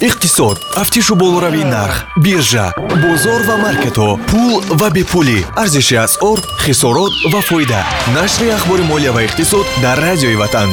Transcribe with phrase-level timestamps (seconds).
[0.00, 0.58] иқтисод.
[0.74, 5.44] Тафтишу болоравии нарх биржа бозор ва маркетҳо пул ва бепулӣ.
[5.56, 7.82] Арзиши асъор хисорот ва фоида.
[8.14, 10.70] Нашри ахбори молия ва иқтисод дар радиои ватан.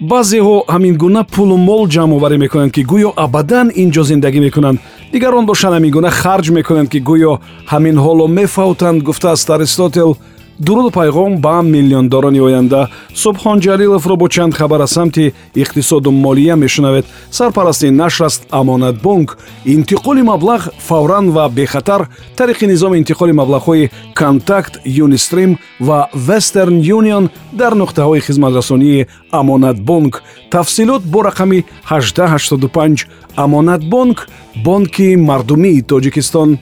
[0.00, 4.78] Баъзеҳо ҳамин гуна пулу мол ҷамъоварӣ мекунанд ки гӯё абадан ин ҷо зиндагӣ мекунанд.
[5.12, 7.32] Дигарон бошанд ҳамин гуна харҷ мекунанд ки гӯё
[7.72, 10.16] ҳамин ҳоло мефавтанд гуфтааст аристотел
[10.62, 17.06] дуруду пайғом ба миллиондорони оянда субҳон ҷалиловро бо чанд хабар аз самти иқтисоду молия мешунавед.
[17.30, 25.58] Сарпарасти нашр аст амонатбонк интиқоли маблағ фавран ва бехатар тариқи низоми интиқоли маблағҳои контакт юнистрим
[25.80, 33.06] ва вестерн юнион дар нуқтаҳои хизматрасонии амонатбонк тафсилот бо рақами 1885
[33.36, 34.28] амонатбонк
[34.64, 36.58] бонки мардумии тоҷикистон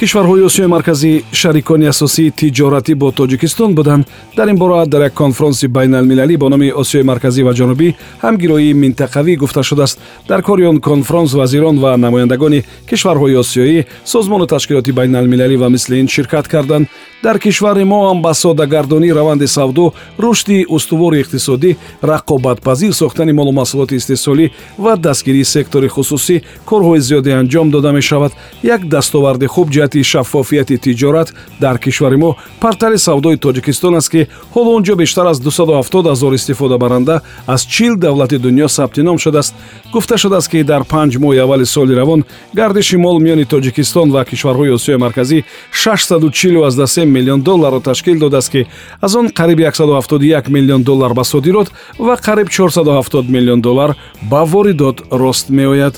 [0.00, 4.04] кишварҳои осиёи марказӣ шарикони асосии тиҷоратӣ бо тоҷикистон буданд.
[4.36, 7.88] Дар ин бора дар як конфронси байналмилалӣ бо номи осиёи марказӣ ва ҷанубӣ
[8.24, 9.98] ҳамгироии минтақавӣ гуфта шудааст.
[10.28, 16.08] Дар кори он конфронс вазирон ва намояндагони кишварҳои осиёӣ созмону ташкилоти байналмилалӣ ва мисли ин
[16.08, 16.88] ширкат карданд.
[17.22, 23.94] Дар кишвари мо ҳам ба содагардонӣ раванди савдо рушди устувори иқтисодӣ рақобатпазир сохтани молу маҳсулоти
[24.00, 26.36] истеҳсолӣ ва дастгирии сектори хусусӣ
[26.68, 28.32] корҳои зиёде анҷом дода мешавад.
[28.62, 31.28] Як дастоварди хуб ҷиҳати шаффофияти тиҷорат
[31.60, 36.34] дар кишвари мо партали савдои тоҷикистон аст ки ҳоло он ҷо бештар аз 270 ҳазор
[36.34, 39.54] истифодабаранда аз чил давлати дунё сабти ном шудааст.
[39.92, 42.24] гуфта шудааст ки дар панҷ моҳи аввали соли равон
[42.54, 48.66] гардиши мол миёни тоҷикистон ва кишварҳои осиёи марказӣ 643 миллион долларро ташкил додааст ки
[49.00, 51.68] аз он қариби 171 миллион доллар ба содирот
[51.98, 55.94] ва қариб 470 миллион доллар ба воридот рост меояд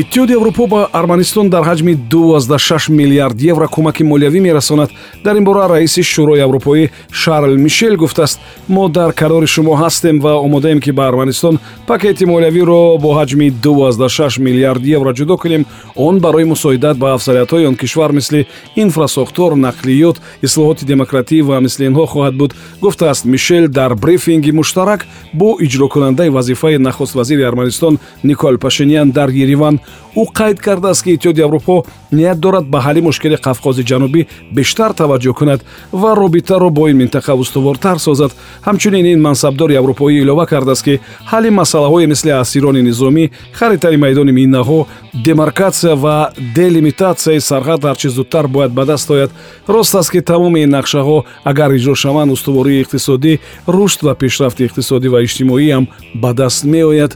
[0.00, 4.90] иттиҳоди аврупо ба арманистон дар ҳаҷми 26 миллиард евро кӯмаки молиявӣ мерасонад.
[5.24, 10.32] Дар ин бора раиси шӯрои аврупоӣ шарл мишел гуфтааст мо дар канори шумо ҳастем ва
[10.46, 15.64] омодаем ки ба арманистон пакети молиявиро бо ҳаҷми 26 миллиард евро ҷудо кунем.
[15.96, 22.06] Он барои мусоидат ба афзалиятҳои он кишвар мисли инфрасохтор нақлиёт ислоҳоти демократӣ ва мисли инҳо
[22.06, 23.24] хоҳад буд гуфтааст.
[23.24, 29.80] Мишел дар брифинги муштарак бо иҷрокунандаи вазифаи нахуст вазири арманистон никол пашинян дар ереван
[30.16, 34.20] ӯ қайд кардааст ки иттиҳоди аврупо ният дорад ба ҳалли мушкили қавқози ҷанубӣ
[34.56, 35.60] бештар таваҷҷӯҳ кунад
[35.92, 38.32] ва робитаро бо ин минтақа устувортар созад.
[38.66, 43.24] Ҳамчунин ин мансабдори аврупоӣ илова кардааст ки ҳалли масъалаҳое мисли асирони низомӣ
[43.58, 44.86] харитари майдони минаҳо
[45.24, 46.16] демаркатсия ва
[46.58, 49.30] делимитатсияи сарҳад ҳарчи зудтар бояд ба даст ояд.
[49.68, 53.32] Рост аст ки тамоми ин нақшаҳо агар иҷро шаванд устувории иқтисодӣ
[53.68, 55.84] рушд ва пешрафти иқтисодӣ ва иҷтимоиам
[56.22, 57.12] ба даст меояд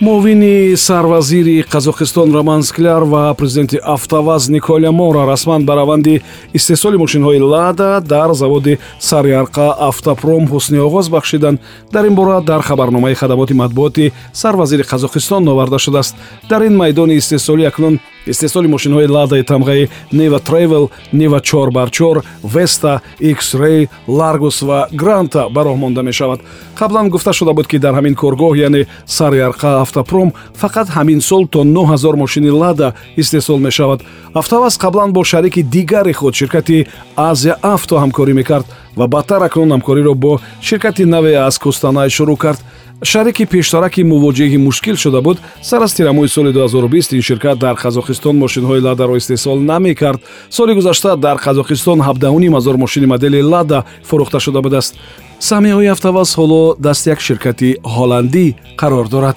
[0.00, 6.22] муовини сарвазири қазоқистон роман скляр ва президенти автоваз николя мора расман ба раванди
[6.54, 11.60] истеҳсоли мошинҳои лада дар заводи сарярқа автопром ҳусни оғоз бахшиданд
[11.92, 16.16] дар ин бора дар хабарномаи хадамоти матбуоти сарвазири қазоқистон оварда шудааст.
[16.48, 23.88] Дар ин майдони истеҳсолӣ акнун истеҳсоли мошинҳои ладаи тамғаи нива тревел нива 4x4 веста xray
[24.08, 26.40] ларгус ва гранта ба роҳ монда мешавад.
[26.78, 31.64] Қаблан гуфта шуда буд ки дар ҳамин коргоҳ яъне сарярқа автопром фақат ҳамин сол то
[31.64, 34.00] 9000 мошини лада истеҳсол мешавад.
[34.34, 36.86] Автоваз қаблан бо шарики дигари худ ширкати
[37.16, 38.66] азия авто ҳамкорӣ мекард
[38.96, 42.60] ва баъдтар акнун ҳамкориро бо ширкати наве аз кустанай шурӯъ кард
[43.02, 48.34] шарики пештараки мувоҷиҳи мушкил шуда буд сар аз тирамоҳи соли 2020 ин ширкат дар қазоқистон
[48.44, 50.20] мошинҳои ладаро истеҳсол намекард.
[50.50, 54.94] Соли гузашта дар қазоқистон 17500 мошини модели лада фурӯхта шуда будааст.
[55.40, 59.36] Саҳмияҳои автоваз ҳоло дасти як ширкати ҳолландӣ қарор дорад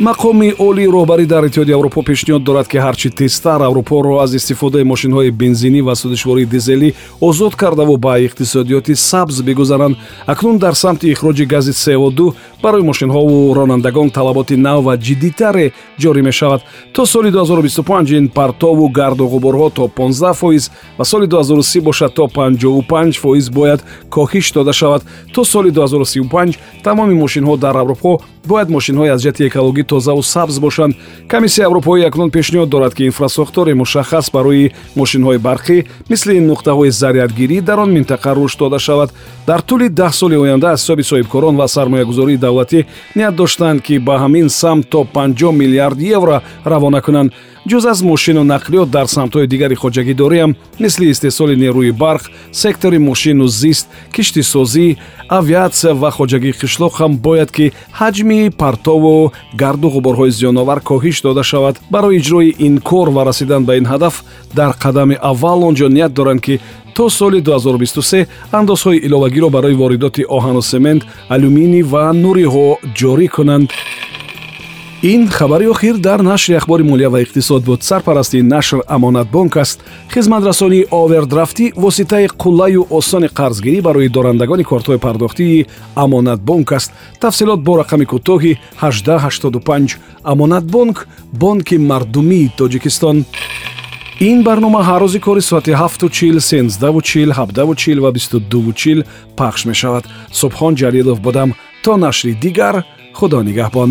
[0.00, 5.30] мақоми олии роҳбарӣ дар иттиҳоди аврупо пешниҳод дорад ки ҳарчи тезтар аврупоро аз истифодаи мошинҳои
[5.30, 9.96] бензинӣ ва судишвории дизелӣ озод кардаву ба иқтисодиёти сабз бигузаранд.
[10.26, 16.60] Акнун дар самти ихроҷи гази co2 барои мошинҳову ронандагон талаботи нав ва ҷиддитаре ҷорӣ мешавад.
[16.94, 22.28] То соли 2025 ин партову гарду ғуборҳо то 15 фоиз ва соли 2030 бошад то
[22.28, 25.02] 55 фоиз бояд коҳиш дода шавад.
[25.34, 30.94] То соли 2035 тамоми мошинҳо дар аврупо бояд мошинҳои аз ҷиҳати экологӣ тозаву сабз бошанд.
[31.28, 35.76] Комиссияи аврупоӣ акнун пешниҳод дорад ки инфраструктураи мушаххас барои мошинҳои барқӣ
[36.10, 39.10] мисли нуқтаҳои зарядгирӣ дар он минтақа рушд дода шавад.
[39.46, 42.86] Дар тӯли даҳ соли оянда аз ҳисоби соҳибкорон ва сармоягузории давлатӣ
[43.16, 47.32] ният доштанд ки ба ҳамин самт то 50 миллиард евро равона кунанд
[47.70, 52.22] ҷуз аз мошину нақлиёт дар самтҳои дигари хоҷагидориам мисли истеҳсоли нерӯи барқ
[52.62, 54.86] сектори мошину зист киштисозӣ
[55.38, 57.66] авиатсия ва хоҷагии қишлоқ ҳам бояд ки
[58.00, 59.32] ҳаҷми партову
[59.62, 61.74] гарду ғуборҳои зиёновар коҳиш дода шавад.
[61.94, 64.14] Барои иҷрои ин кор ва расидан ба ин ҳадаф
[64.58, 66.54] дар қадами аввал он ҷо ният доранд ки
[66.96, 71.02] то соли 2023 андозҳои иловагиро барои воридоти оҳану семент
[71.34, 72.66] алюминӣ ва нуриҳо
[72.98, 73.68] ҷорӣ кунанд
[75.02, 77.82] ин хабари охир дар нашри ахбори молия ва иқтисод буд.
[77.82, 79.80] Сарпарасти нашр амонатбонк аст.
[80.14, 85.66] Хизматрасонии овердрафтӣ воситаи қуллаю осони қарзгирӣ барои дорандагони кортҳои пардохтии
[85.96, 86.92] амонатбонк аст.
[87.20, 93.24] Тафсилот бо рақами кӯтоҳи 1885 амонатбонк бонки мардумии тоҷикистон.
[94.20, 99.04] Ин барнома ҳар рӯзи кори соати 7чил 1сенздаучил 7дачил ва 22чил
[99.36, 100.04] пахш мешавад.
[100.32, 101.54] Субҳон ҷалилов будам.
[101.84, 102.84] То нашри дигар
[103.14, 103.90] худо нигаҳбон